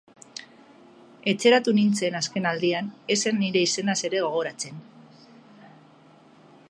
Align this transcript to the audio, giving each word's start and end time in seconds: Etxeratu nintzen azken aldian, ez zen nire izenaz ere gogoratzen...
Etxeratu 1.33 1.73
nintzen 1.79 2.17
azken 2.21 2.47
aldian, 2.53 2.89
ez 3.17 3.19
zen 3.33 3.39
nire 3.43 3.63
izenaz 3.69 3.99
ere 4.11 4.25
gogoratzen... 4.25 4.83